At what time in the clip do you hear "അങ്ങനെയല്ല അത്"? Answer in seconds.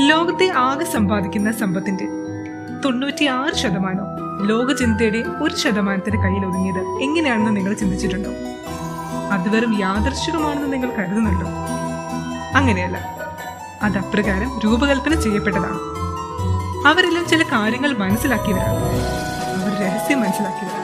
12.56-13.98